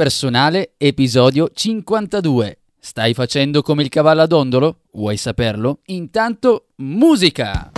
[0.00, 2.58] Personale, episodio 52.
[2.78, 4.82] Stai facendo come il cavallo a dondolo?
[4.92, 5.80] Vuoi saperlo?
[5.86, 7.72] Intanto, musica!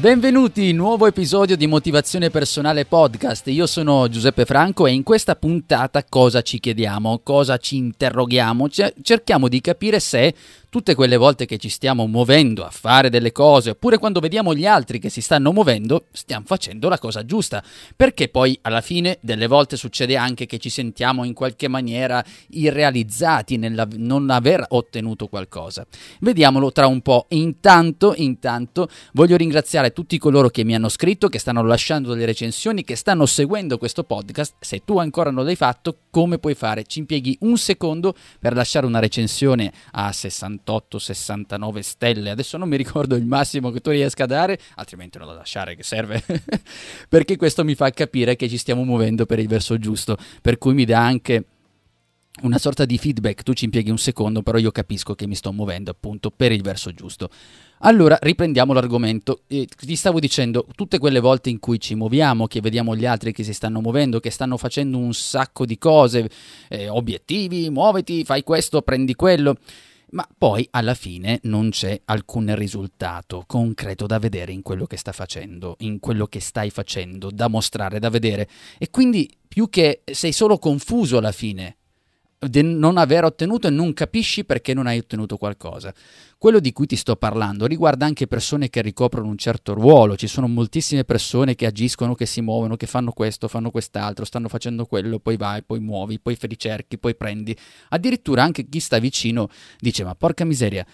[0.00, 3.46] Benvenuti, nuovo episodio di Motivazione Personale Podcast.
[3.48, 8.66] Io sono Giuseppe Franco e in questa puntata cosa ci chiediamo, cosa ci interroghiamo,
[9.02, 10.34] cerchiamo di capire se
[10.70, 14.64] tutte quelle volte che ci stiamo muovendo a fare delle cose, oppure quando vediamo gli
[14.64, 17.62] altri che si stanno muovendo, stiamo facendo la cosa giusta.
[17.94, 23.56] Perché poi alla fine delle volte succede anche che ci sentiamo in qualche maniera irrealizzati
[23.56, 25.84] nel non aver ottenuto qualcosa.
[26.20, 27.26] Vediamolo tra un po'.
[27.30, 32.84] Intanto, intanto voglio ringraziare tutti coloro che mi hanno scritto, che stanno lasciando delle recensioni,
[32.84, 34.54] che stanno seguendo questo podcast.
[34.60, 36.84] Se tu ancora non l'hai fatto, come puoi fare?
[36.84, 42.30] Ci impieghi un secondo per lasciare una recensione a 60 68-69 stelle.
[42.30, 45.74] Adesso non mi ricordo il massimo che tu riesca a dare, altrimenti non lo lasciare
[45.74, 46.22] che serve.
[47.08, 50.16] Perché questo mi fa capire che ci stiamo muovendo per il verso giusto.
[50.40, 51.44] Per cui mi dà anche
[52.42, 55.52] una sorta di feedback, tu ci impieghi un secondo, però io capisco che mi sto
[55.52, 57.28] muovendo appunto per il verso giusto.
[57.80, 59.42] Allora, riprendiamo l'argomento.
[59.46, 63.32] Eh, ti stavo dicendo, tutte quelle volte in cui ci muoviamo, che vediamo gli altri
[63.32, 66.30] che si stanno muovendo, che stanno facendo un sacco di cose,
[66.68, 69.56] eh, obiettivi, muoviti, fai questo, prendi quello
[70.12, 75.12] ma poi alla fine non c'è alcun risultato concreto da vedere in quello che sta
[75.12, 78.48] facendo, in quello che stai facendo, da mostrare, da vedere.
[78.78, 81.76] E quindi più che sei solo confuso alla fine
[82.48, 85.92] di non aver ottenuto e non capisci perché non hai ottenuto qualcosa.
[86.38, 90.26] Quello di cui ti sto parlando riguarda anche persone che ricoprono un certo ruolo, ci
[90.26, 94.86] sono moltissime persone che agiscono, che si muovono, che fanno questo, fanno quest'altro, stanno facendo
[94.86, 97.54] quello, poi vai, poi muovi, poi ricerchi, poi prendi.
[97.90, 99.48] Addirittura anche chi sta vicino
[99.78, 100.86] dice ma porca miseria,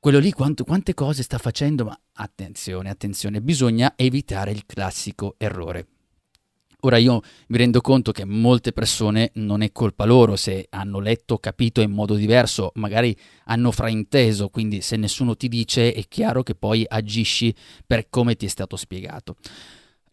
[0.00, 5.91] quello lì quanto, quante cose sta facendo, ma attenzione, attenzione, bisogna evitare il classico errore.
[6.84, 11.38] Ora io mi rendo conto che molte persone non è colpa loro se hanno letto,
[11.38, 16.56] capito in modo diverso, magari hanno frainteso, quindi se nessuno ti dice è chiaro che
[16.56, 17.54] poi agisci
[17.86, 19.36] per come ti è stato spiegato.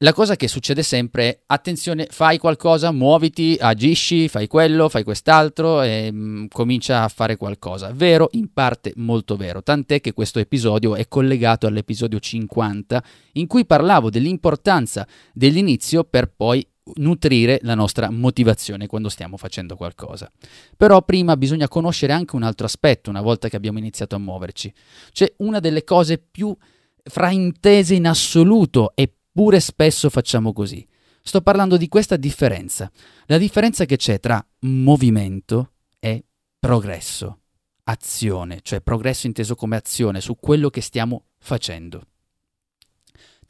[0.01, 5.81] La cosa che succede sempre è attenzione, fai qualcosa, muoviti, agisci, fai quello, fai quest'altro
[5.81, 7.91] e mh, comincia a fare qualcosa.
[7.91, 13.65] Vero, in parte molto vero, tant'è che questo episodio è collegato all'episodio 50 in cui
[13.65, 20.31] parlavo dell'importanza dell'inizio per poi nutrire la nostra motivazione quando stiamo facendo qualcosa.
[20.77, 24.73] Però prima bisogna conoscere anche un altro aspetto una volta che abbiamo iniziato a muoverci.
[25.11, 26.55] Cioè una delle cose più
[27.03, 30.85] fraintese in assoluto e Eppure spesso facciamo così.
[31.21, 32.91] Sto parlando di questa differenza,
[33.27, 36.25] la differenza che c'è tra movimento e
[36.59, 37.39] progresso,
[37.83, 42.01] azione, cioè progresso inteso come azione su quello che stiamo facendo.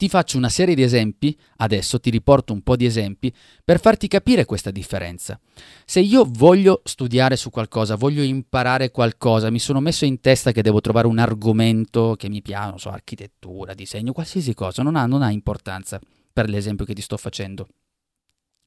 [0.00, 3.30] Ti faccio una serie di esempi, adesso ti riporto un po' di esempi,
[3.62, 5.38] per farti capire questa differenza.
[5.84, 10.62] Se io voglio studiare su qualcosa, voglio imparare qualcosa, mi sono messo in testa che
[10.62, 15.04] devo trovare un argomento che mi piace, non so, architettura, disegno, qualsiasi cosa, non ha,
[15.04, 16.00] non ha importanza
[16.32, 17.68] per l'esempio che ti sto facendo.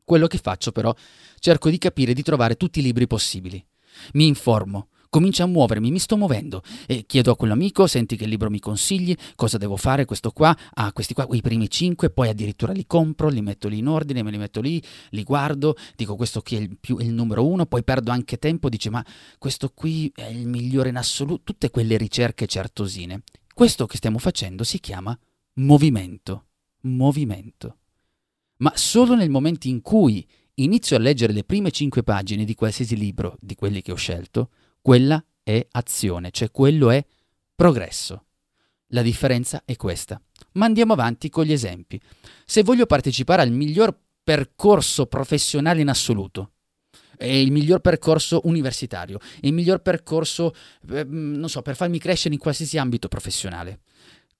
[0.04, 0.94] Quello che faccio però,
[1.40, 3.66] cerco di capire di trovare tutti i libri possibili.
[4.12, 8.50] Mi informo, comincio a muovermi, mi sto muovendo e chiedo a quell'amico, senti che libro
[8.50, 12.74] mi consigli, cosa devo fare, questo qua, ah, questi qua, i primi cinque, poi addirittura
[12.74, 16.42] li compro, li metto lì in ordine, me li metto lì, li guardo, dico questo
[16.42, 19.06] qui è il, più, il numero uno, poi perdo anche tempo, dice ma
[19.38, 23.22] questo qui è il migliore in assoluto, tutte quelle ricerche certosine.
[23.54, 25.16] Questo che stiamo facendo si chiama
[25.58, 26.46] movimento,
[26.82, 27.78] movimento.
[28.58, 32.98] Ma solo nel momento in cui inizio a leggere le prime cinque pagine di qualsiasi
[32.98, 34.50] libro di quelli che ho scelto,
[34.84, 37.04] quella è azione, cioè quello è
[37.56, 38.26] progresso.
[38.88, 40.22] La differenza è questa.
[40.54, 42.00] Ma andiamo avanti con gli esempi.
[42.46, 46.52] Se voglio partecipare al miglior percorso professionale in assoluto,
[47.20, 50.54] il miglior percorso universitario, il miglior percorso,
[50.90, 53.80] eh, non so, per farmi crescere in qualsiasi ambito professionale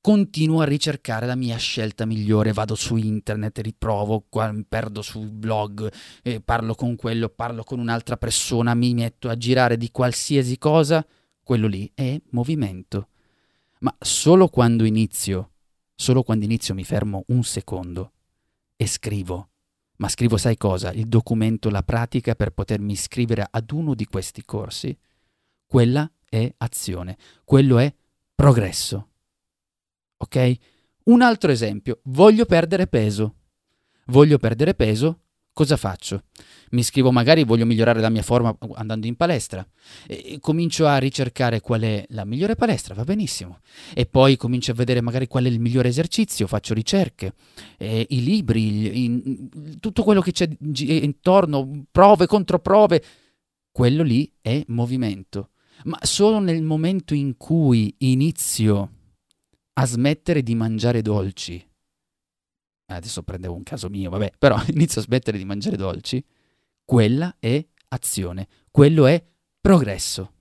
[0.04, 4.26] continuo a ricercare la mia scelta migliore, vado su internet, riprovo,
[4.68, 5.90] perdo sul blog,
[6.24, 11.08] eh, parlo con quello, parlo con un'altra persona, mi metto a girare di qualsiasi cosa,
[11.42, 13.08] quello lì è movimento.
[13.80, 15.52] Ma solo quando inizio,
[15.96, 18.12] solo quando inizio mi fermo un secondo
[18.76, 19.52] e scrivo.
[20.00, 20.92] Ma scrivo, sai cosa?
[20.92, 24.94] Il documento, la pratica per potermi iscrivere ad uno di questi corsi.
[25.66, 27.16] Quella è azione,
[27.46, 27.94] quello è
[28.36, 29.08] progresso.
[30.24, 30.58] Ok?
[31.06, 33.36] Un altro esempio, voglio perdere peso.
[34.08, 35.20] Voglio perdere peso,
[35.52, 36.24] cosa faccio?
[36.72, 39.66] Mi iscrivo magari, voglio migliorare la mia forma andando in palestra
[40.08, 43.60] e comincio a ricercare qual è la migliore palestra, va benissimo.
[43.94, 47.34] E poi comincio a vedere magari qual è il migliore esercizio, faccio ricerche,
[47.78, 53.04] eh, i libri, in, tutto quello che c'è intorno, prove, controprove.
[53.72, 55.50] Quello lì è movimento.
[55.86, 58.90] Ma solo nel momento in cui inizio
[59.74, 61.56] a smettere di mangiare dolci.
[62.86, 66.24] Eh, adesso prendevo un caso mio, vabbè, però inizio a smettere di mangiare dolci.
[66.86, 69.24] Quella è azione, quello è
[69.60, 70.32] progresso.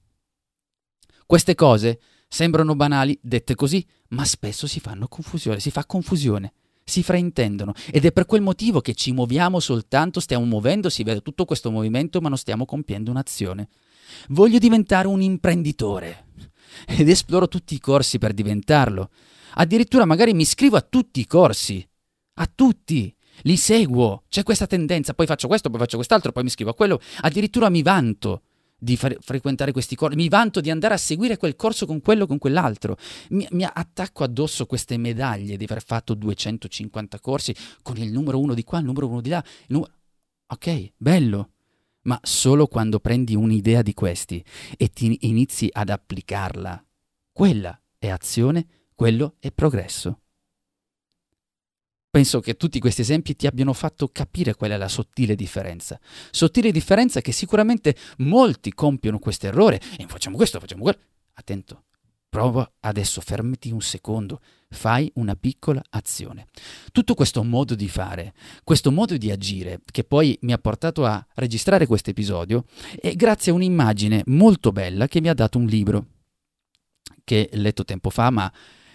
[1.27, 6.53] Queste cose sembrano banali dette così, ma spesso si fanno confusione, si fa confusione,
[6.85, 11.23] si fraintendono ed è per quel motivo che ci muoviamo soltanto, stiamo muovendo, si vede
[11.23, 13.69] tutto questo movimento, ma non stiamo compiendo un'azione.
[14.29, 16.27] Voglio diventare un imprenditore
[16.87, 19.11] ed esploro tutti i corsi per diventarlo.
[19.55, 21.87] Addirittura magari mi iscrivo a tutti i corsi.
[22.35, 23.15] A tutti.
[23.43, 24.25] Li seguo.
[24.29, 27.01] C'è questa tendenza, poi faccio questo, poi faccio quest'altro, poi mi iscrivo a quello.
[27.21, 28.43] Addirittura mi vanto
[28.79, 32.27] di fare, frequentare questi corsi, mi vanto di andare a seguire quel corso con quello,
[32.27, 32.97] con quell'altro.
[33.31, 38.55] Mi, mi, attacco addosso queste medaglie di aver fatto 250 corsi con il numero uno
[38.55, 39.43] di qua, il numero uno di là.
[39.69, 39.93] Numero...
[40.49, 41.49] Ok, bello
[42.03, 44.45] ma solo quando prendi un'idea di questi
[44.77, 46.85] e ti inizi ad applicarla.
[47.31, 50.21] Quella è azione, quello è progresso.
[52.11, 55.99] Penso che tutti questi esempi ti abbiano fatto capire qual è la sottile differenza.
[56.31, 60.99] Sottile differenza che sicuramente molti compiono questo errore e facciamo questo, facciamo quello.
[61.33, 61.85] Attento,
[62.33, 64.41] prova adesso, fermati un secondo,
[64.71, 66.47] fai una piccola azione.
[66.91, 68.33] Tutto questo modo di fare,
[68.65, 72.65] questo modo di agire che poi mi ha portato a registrare questo episodio
[72.99, 76.07] è grazie a un'immagine molto bella che mi ha dato un libro
[77.23, 78.51] che ho letto tempo fa, ma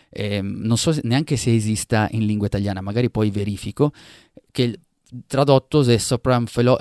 [0.09, 3.91] eh, non so neanche se esista in lingua italiana, magari poi verifico,
[4.49, 4.79] che
[5.27, 5.99] tradotto è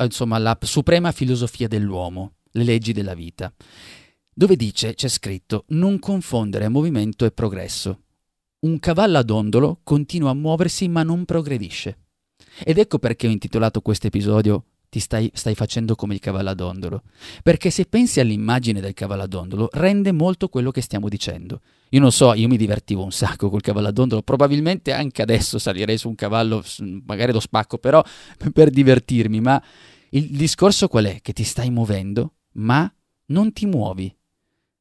[0.01, 3.53] insomma, la suprema filosofia dell'uomo, le leggi della vita,
[4.39, 8.01] dove dice, c'è scritto, non confondere movimento e progresso
[8.67, 11.99] un cavallo a dondolo continua a muoversi ma non progredisce.
[12.65, 16.55] Ed ecco perché ho intitolato questo episodio Ti stai, stai facendo come il cavallo a
[16.55, 17.03] dondolo.
[17.43, 21.61] Perché se pensi all'immagine del cavallo a dondolo, rende molto quello che stiamo dicendo.
[21.91, 25.59] Io non so, io mi divertivo un sacco col cavallo a dondolo, probabilmente anche adesso
[25.59, 26.65] salirei su un cavallo,
[27.05, 28.03] magari lo spacco, però
[28.53, 29.63] per divertirmi, ma
[30.11, 31.21] il discorso qual è?
[31.21, 32.91] Che ti stai muovendo, ma
[33.27, 34.17] non ti muovi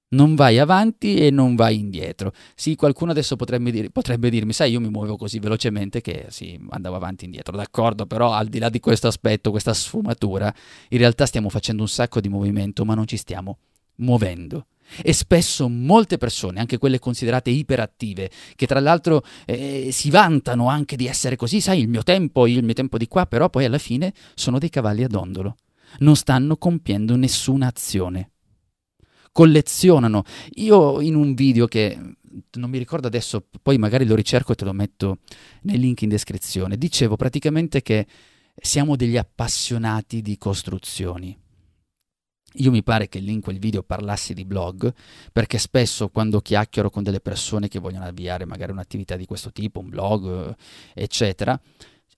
[0.10, 2.32] non vai avanti e non vai indietro.
[2.56, 6.60] Sì, qualcuno adesso potrebbe, dir- potrebbe, dirmi, sai, io mi muovo così velocemente che sì,
[6.70, 10.54] andavo avanti e indietro, d'accordo, però al di là di questo aspetto, questa sfumatura,
[10.90, 13.58] in realtà stiamo facendo un sacco di movimento, ma non ci stiamo
[13.98, 14.68] muovendo.
[15.02, 20.96] E spesso molte persone, anche quelle considerate iperattive, che tra l'altro eh, si vantano anche
[20.96, 23.80] di essere così, sai, il mio tempo, il mio tempo di qua, però poi alla
[23.80, 25.56] fine sono dei cavalli a dondolo.
[26.00, 28.32] Non stanno compiendo nessuna azione
[29.36, 30.24] collezionano.
[30.54, 32.00] Io in un video che
[32.54, 35.18] non mi ricordo adesso, poi magari lo ricerco e te lo metto
[35.64, 38.08] nel link in descrizione, dicevo praticamente che
[38.56, 41.38] siamo degli appassionati di costruzioni.
[42.60, 44.94] Io mi pare che in quel video parlassi di blog,
[45.34, 49.82] perché spesso quando chiacchiero con delle persone che vogliono avviare magari un'attività di questo tipo,
[49.82, 50.56] un blog,
[50.94, 51.60] eccetera,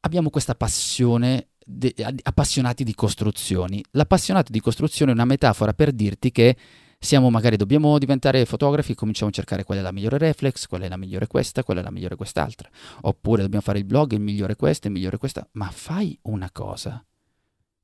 [0.01, 3.83] abbiamo questa passione de, appassionati di costruzioni.
[3.93, 6.55] L'appassionato di costruzione è una metafora per dirti che
[6.99, 10.89] siamo magari dobbiamo diventare fotografi, cominciamo a cercare qual è la migliore reflex, qual è
[10.89, 12.69] la migliore questa, qual è la migliore quest'altra.
[13.01, 15.47] Oppure dobbiamo fare il blog, il migliore questo, il migliore questa.
[15.53, 17.03] Ma fai una cosa.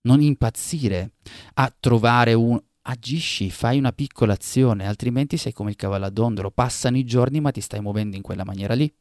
[0.01, 1.11] Non impazzire
[1.55, 2.61] a trovare un...
[2.85, 7.39] Agisci, fai una piccola azione, altrimenti sei come il cavallo a dondolo, passano i giorni
[7.39, 8.93] ma ti stai muovendo in quella maniera lì.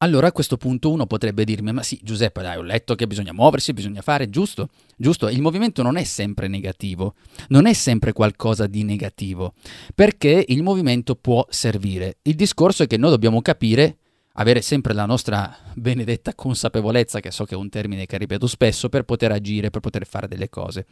[0.00, 3.32] Allora a questo punto uno potrebbe dirmi, ma sì Giuseppe, dai, ho letto che bisogna
[3.32, 4.68] muoversi, bisogna fare, giusto?
[4.96, 7.14] Giusto, il movimento non è sempre negativo,
[7.48, 9.54] non è sempre qualcosa di negativo,
[9.96, 12.18] perché il movimento può servire.
[12.22, 13.96] Il discorso è che noi dobbiamo capire,
[14.34, 18.88] avere sempre la nostra benedetta consapevolezza, che so che è un termine che ripeto spesso,
[18.88, 20.86] per poter agire, per poter fare delle cose.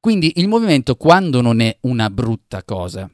[0.00, 3.10] Quindi il movimento quando non è una brutta cosa,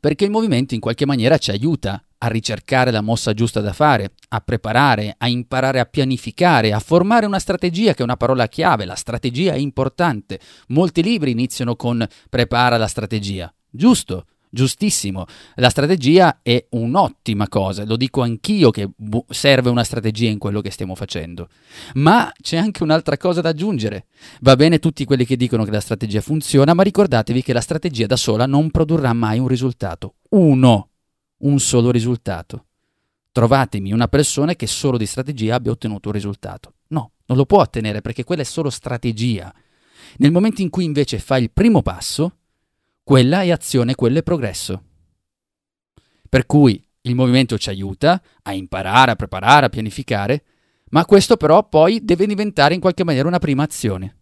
[0.00, 4.12] perché il movimento in qualche maniera ci aiuta a ricercare la mossa giusta da fare,
[4.28, 8.84] a preparare, a imparare a pianificare, a formare una strategia che è una parola chiave,
[8.84, 10.40] la strategia è importante.
[10.68, 13.52] Molti libri iniziano con prepara la strategia.
[13.70, 15.26] Giusto, giustissimo.
[15.56, 18.88] La strategia è un'ottima cosa, lo dico anch'io che
[19.28, 21.48] serve una strategia in quello che stiamo facendo.
[21.94, 24.06] Ma c'è anche un'altra cosa da aggiungere.
[24.40, 28.06] Va bene tutti quelli che dicono che la strategia funziona, ma ricordatevi che la strategia
[28.06, 30.14] da sola non produrrà mai un risultato.
[30.30, 30.90] Uno,
[31.44, 32.66] un solo risultato.
[33.32, 36.74] Trovatemi una persona che solo di strategia abbia ottenuto un risultato.
[36.88, 39.52] No, non lo può ottenere perché quella è solo strategia.
[40.18, 42.38] Nel momento in cui invece fa il primo passo,
[43.02, 44.82] quella è azione, quello è progresso.
[46.28, 50.44] Per cui il movimento ci aiuta a imparare, a preparare, a pianificare,
[50.90, 54.18] ma questo però poi deve diventare in qualche maniera una prima azione.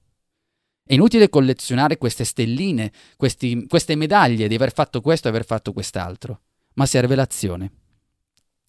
[0.85, 5.73] È inutile collezionare queste stelline, questi, queste medaglie di aver fatto questo e aver fatto
[5.73, 6.41] quest'altro,
[6.75, 7.73] ma serve l'azione.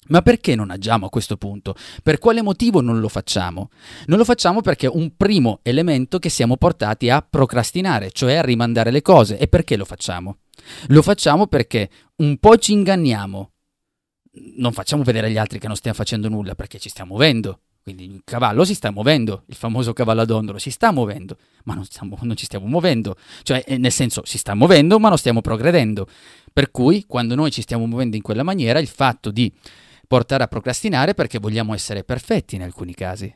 [0.07, 1.75] Ma perché non agiamo a questo punto?
[2.01, 3.69] Per quale motivo non lo facciamo?
[4.07, 8.41] Non lo facciamo perché è un primo elemento che siamo portati a procrastinare, cioè a
[8.41, 9.37] rimandare le cose.
[9.37, 10.39] E perché lo facciamo?
[10.87, 13.51] Lo facciamo perché un po' ci inganniamo.
[14.57, 17.61] Non facciamo vedere agli altri che non stiamo facendo nulla perché ci stiamo muovendo.
[17.83, 21.83] Quindi il cavallo si sta muovendo, il famoso cavallo ad si sta muovendo, ma non,
[21.83, 23.17] stiamo, non, ci stiamo muovendo.
[23.41, 26.07] Cioè, eh, nel senso, si sta muovendo, ma non stiamo progredendo.
[26.53, 29.51] Per cui, quando noi ci stiamo muovendo in quella maniera, il fatto di
[30.07, 33.35] portare a procrastinare perché vogliamo essere perfetti in alcuni casi.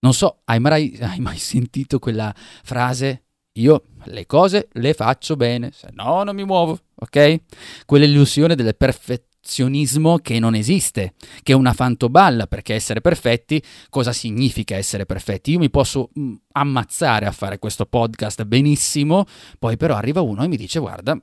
[0.00, 3.24] Non so, hai mai, hai mai sentito quella frase?
[3.58, 7.40] Io le cose le faccio bene, se no non mi muovo, ok?
[7.84, 14.12] Quell'illusione delle perfezione perfezionismo che non esiste, che è una fantoballa, perché essere perfetti, cosa
[14.12, 15.52] significa essere perfetti?
[15.52, 19.26] Io mi posso mm, ammazzare a fare questo podcast benissimo,
[19.58, 21.20] poi però arriva uno e mi dice guarda,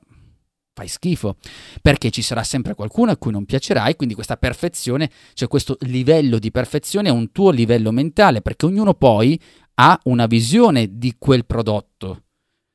[0.72, 1.36] fai schifo,
[1.82, 6.38] perché ci sarà sempre qualcuno a cui non piacerai, quindi questa perfezione, cioè questo livello
[6.38, 9.38] di perfezione è un tuo livello mentale, perché ognuno poi
[9.74, 12.22] ha una visione di quel prodotto.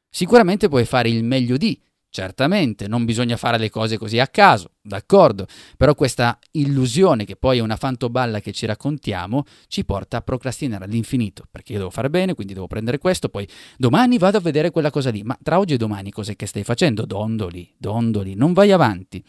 [0.10, 1.80] Sicuramente puoi fare il meglio di,
[2.18, 5.46] Certamente, non bisogna fare le cose così a caso, d'accordo,
[5.78, 10.86] però questa illusione che poi è una fantoballa che ci raccontiamo ci porta a procrastinare
[10.86, 13.48] all'infinito, perché io devo fare bene, quindi devo prendere questo, poi
[13.78, 16.64] domani vado a vedere quella cosa lì, ma tra oggi e domani cos'è che stai
[16.64, 17.06] facendo?
[17.06, 19.24] Dondoli, dondoli, non vai avanti.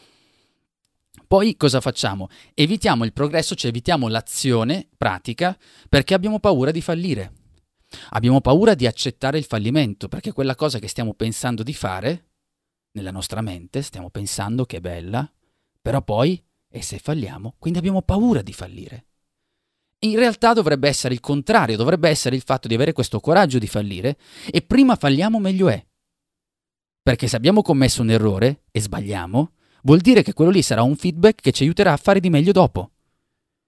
[1.26, 2.30] Poi cosa facciamo?
[2.54, 5.54] Evitiamo il progresso, cioè evitiamo l'azione pratica
[5.90, 7.32] perché abbiamo paura di fallire.
[8.12, 12.27] Abbiamo paura di accettare il fallimento perché quella cosa che stiamo pensando di fare
[12.98, 15.30] nella nostra mente stiamo pensando che è bella,
[15.80, 19.06] però poi, e se falliamo, quindi abbiamo paura di fallire.
[20.00, 23.66] In realtà dovrebbe essere il contrario, dovrebbe essere il fatto di avere questo coraggio di
[23.66, 24.18] fallire
[24.50, 25.84] e prima falliamo meglio è.
[27.02, 29.52] Perché se abbiamo commesso un errore e sbagliamo,
[29.82, 32.52] vuol dire che quello lì sarà un feedback che ci aiuterà a fare di meglio
[32.52, 32.92] dopo.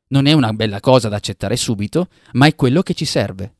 [0.08, 3.56] Non è una bella cosa da accettare subito, ma è quello che ci serve.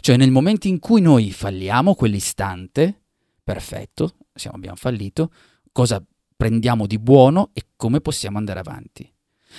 [0.00, 3.02] Cioè nel momento in cui noi falliamo, quell'istante,
[3.48, 5.32] perfetto, siamo, abbiamo fallito,
[5.72, 6.04] cosa
[6.36, 9.10] prendiamo di buono e come possiamo andare avanti.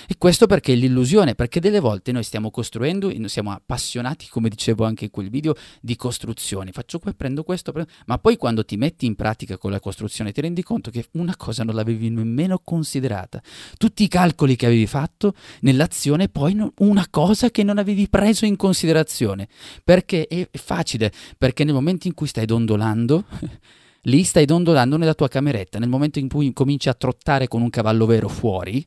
[0.08, 4.84] E questo perché è l'illusione, perché delle volte noi stiamo costruendo, siamo appassionati, come dicevo
[4.84, 6.72] anche in quel video, di costruzioni.
[6.72, 7.90] Faccio qua, prendo questo, prendo...
[8.06, 11.36] ma poi quando ti metti in pratica con la costruzione ti rendi conto che una
[11.36, 13.42] cosa non l'avevi nemmeno considerata.
[13.76, 18.56] Tutti i calcoli che avevi fatto nell'azione, poi una cosa che non avevi preso in
[18.56, 19.48] considerazione.
[19.82, 23.24] Perché è facile, perché nel momento in cui stai dondolando
[24.04, 27.68] Lì stai dondolando nella tua cameretta, nel momento in cui cominci a trottare con un
[27.68, 28.82] cavallo vero fuori,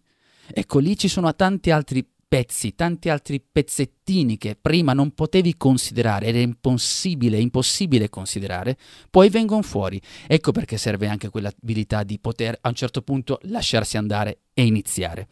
[0.51, 6.25] ecco lì ci sono tanti altri pezzi, tanti altri pezzettini che prima non potevi considerare,
[6.25, 8.75] era impossibile, impossibile considerare,
[9.11, 10.01] poi vengono fuori.
[10.25, 15.27] Ecco perché serve anche quell'abilità di poter a un certo punto lasciarsi andare e iniziare.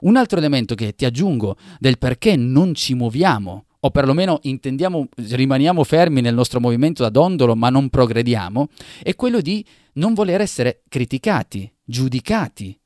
[0.00, 5.84] Un altro elemento che ti aggiungo del perché non ci muoviamo o perlomeno intendiamo, rimaniamo
[5.84, 8.66] fermi nel nostro movimento da dondolo ma non progrediamo,
[9.00, 12.76] è quello di non voler essere criticati, giudicati.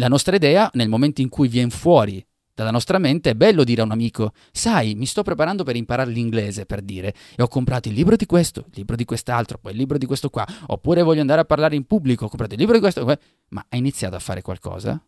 [0.00, 3.82] La nostra idea, nel momento in cui viene fuori dalla nostra mente, è bello dire
[3.82, 7.88] a un amico, sai, mi sto preparando per imparare l'inglese, per dire, e ho comprato
[7.88, 11.02] il libro di questo, il libro di quest'altro, poi il libro di questo qua, oppure
[11.02, 14.16] voglio andare a parlare in pubblico, ho comprato il libro di questo, ma hai iniziato
[14.16, 15.04] a fare qualcosa?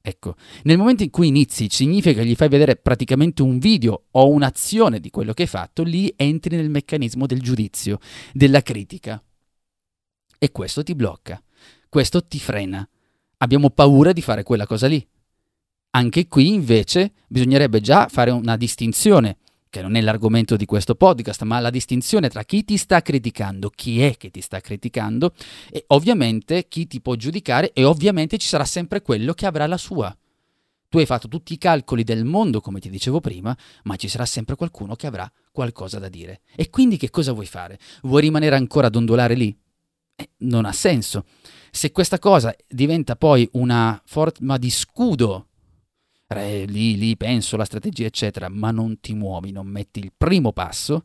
[0.00, 4.28] Ecco, nel momento in cui inizi, significa che gli fai vedere praticamente un video o
[4.28, 7.98] un'azione di quello che hai fatto, lì entri nel meccanismo del giudizio,
[8.32, 9.20] della critica.
[10.38, 11.42] E questo ti blocca,
[11.88, 12.88] questo ti frena.
[13.38, 15.06] Abbiamo paura di fare quella cosa lì.
[15.90, 19.38] Anche qui invece bisognerebbe già fare una distinzione
[19.70, 23.70] che non è l'argomento di questo podcast, ma la distinzione tra chi ti sta criticando,
[23.70, 25.32] chi è che ti sta criticando
[25.70, 29.76] e ovviamente chi ti può giudicare e ovviamente ci sarà sempre quello che avrà la
[29.76, 30.14] sua.
[30.88, 34.24] Tu hai fatto tutti i calcoli del mondo, come ti dicevo prima, ma ci sarà
[34.24, 36.40] sempre qualcuno che avrà qualcosa da dire.
[36.56, 37.78] E quindi che cosa vuoi fare?
[38.02, 39.56] Vuoi rimanere ancora a dondolare lì?
[40.20, 41.24] Eh, non ha senso.
[41.70, 45.46] Se questa cosa diventa poi una forma di scudo,
[46.34, 51.04] lì, lì penso la strategia, eccetera, ma non ti muovi, non metti il primo passo,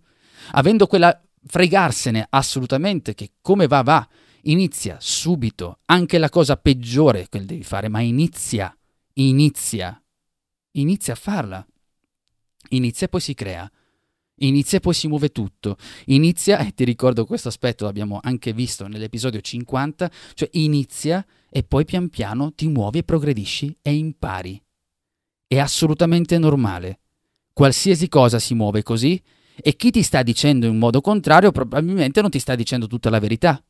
[0.51, 4.07] avendo quella fregarsene assolutamente che come va va,
[4.43, 8.75] inizia subito, anche la cosa peggiore che devi fare, ma inizia,
[9.13, 10.01] inizia,
[10.71, 11.65] inizia a farla.
[12.69, 13.69] Inizia e poi si crea.
[14.45, 15.77] Inizia e poi si muove tutto.
[16.05, 21.85] Inizia, e ti ricordo questo aspetto l'abbiamo anche visto nell'episodio 50, cioè inizia e poi
[21.85, 24.61] pian piano ti muovi e progredisci e impari.
[25.47, 26.99] È assolutamente normale.
[27.53, 29.21] Qualsiasi cosa si muove così
[29.55, 33.19] e chi ti sta dicendo in modo contrario probabilmente non ti sta dicendo tutta la
[33.19, 33.63] verità.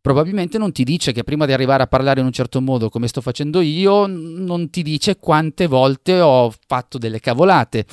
[0.00, 3.08] Probabilmente non ti dice che prima di arrivare a parlare in un certo modo come
[3.08, 7.86] sto facendo io, non ti dice quante volte ho fatto delle cavolate.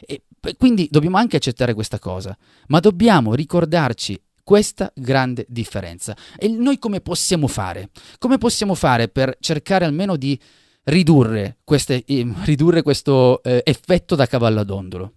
[0.00, 0.22] E
[0.56, 2.36] quindi dobbiamo anche accettare questa cosa,
[2.68, 6.16] ma dobbiamo ricordarci questa grande differenza.
[6.38, 7.90] E noi come possiamo fare?
[8.18, 10.40] Come possiamo fare per cercare almeno di
[10.84, 15.12] ridurre, queste, eh, ridurre questo eh, effetto da cavallo ad ondolo?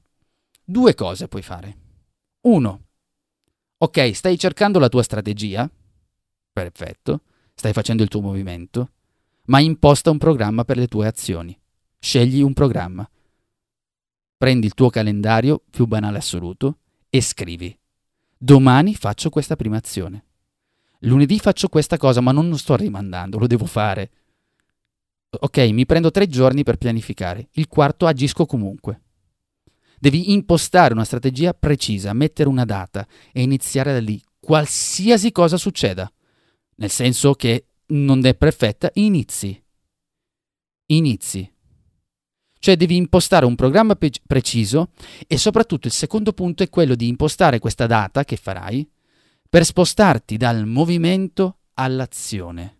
[0.64, 1.78] Due cose puoi fare.
[2.42, 2.82] Uno,
[3.78, 5.70] ok, stai cercando la tua strategia,
[6.52, 7.22] perfetto,
[7.54, 8.90] stai facendo il tuo movimento,
[9.46, 11.58] ma imposta un programma per le tue azioni.
[12.00, 13.08] Scegli un programma.
[14.42, 16.80] Prendi il tuo calendario più banale assoluto
[17.12, 17.78] e scrivi.
[18.36, 20.26] Domani faccio questa prima azione.
[21.02, 24.10] Lunedì faccio questa cosa, ma non lo sto rimandando, lo devo fare.
[25.30, 27.50] Ok, mi prendo tre giorni per pianificare.
[27.52, 29.02] Il quarto agisco comunque.
[30.00, 36.12] Devi impostare una strategia precisa, mettere una data e iniziare da lì, qualsiasi cosa succeda.
[36.78, 39.64] Nel senso che non è perfetta, inizi.
[40.88, 41.48] Inizi.
[42.62, 44.92] Cioè devi impostare un programma pe- preciso
[45.26, 48.88] e soprattutto il secondo punto è quello di impostare questa data che farai
[49.50, 52.78] per spostarti dal movimento all'azione.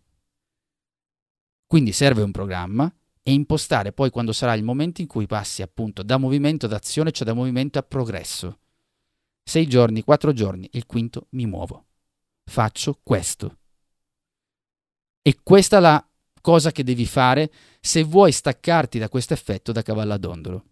[1.66, 6.04] Quindi serve un programma e impostare poi quando sarà il momento in cui passi appunto
[6.04, 8.60] da movimento ad azione, cioè da movimento a progresso.
[9.42, 11.86] Sei giorni, quattro giorni, il quinto mi muovo.
[12.44, 13.58] Faccio questo.
[15.24, 16.08] E questa la
[16.42, 20.66] cosa che devi fare se vuoi staccarti da questo effetto da cavallo ad.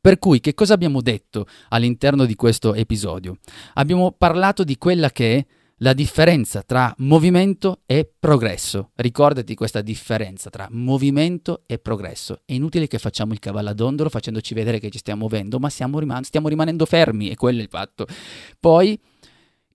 [0.00, 3.38] Per cui che cosa abbiamo detto all'interno di questo episodio?
[3.74, 5.46] Abbiamo parlato di quella che è
[5.78, 8.90] la differenza tra movimento e progresso.
[8.94, 12.40] Ricordati questa differenza tra movimento e progresso.
[12.44, 16.24] È inutile che facciamo il cavallo ad facendoci vedere che ci stiamo muovendo, ma riman-
[16.24, 18.06] stiamo rimanendo fermi e quello è il fatto.
[18.58, 18.98] Poi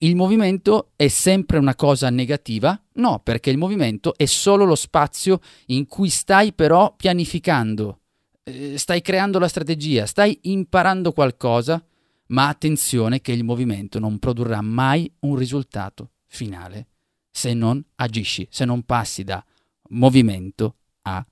[0.03, 2.79] il movimento è sempre una cosa negativa?
[2.93, 7.99] No, perché il movimento è solo lo spazio in cui stai però pianificando,
[8.43, 11.83] eh, stai creando la strategia, stai imparando qualcosa
[12.27, 16.87] ma attenzione che il movimento non produrrà mai un risultato finale
[17.29, 19.43] se non agisci, se non passi da
[19.89, 21.25] movimento a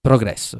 [0.00, 0.58] progresso.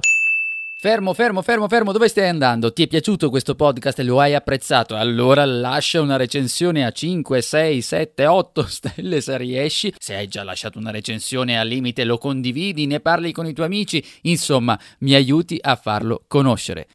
[0.86, 2.72] Fermo, fermo, fermo, fermo, dove stai andando?
[2.72, 4.94] Ti è piaciuto questo podcast e lo hai apprezzato?
[4.94, 9.92] Allora lascia una recensione a 5, 6, 7, 8 stelle se riesci.
[9.98, 13.66] Se hai già lasciato una recensione al limite lo condividi, ne parli con i tuoi
[13.66, 16.86] amici, insomma mi aiuti a farlo conoscere.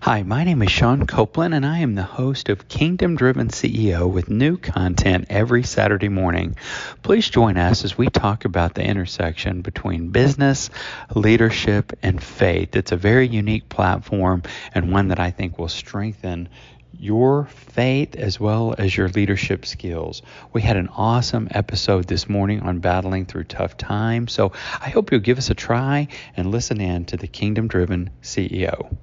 [0.00, 4.08] Hi, my name is Sean Copeland, and I am the host of Kingdom Driven CEO
[4.08, 6.54] with new content every Saturday morning.
[7.02, 10.70] Please join us as we talk about the intersection between business,
[11.16, 12.76] leadership, and faith.
[12.76, 16.48] It's a very unique platform and one that I think will strengthen
[16.96, 20.22] your faith as well as your leadership skills.
[20.52, 24.32] We had an awesome episode this morning on battling through tough times.
[24.32, 26.06] So I hope you'll give us a try
[26.36, 28.96] and listen in to the Kingdom Driven CEO.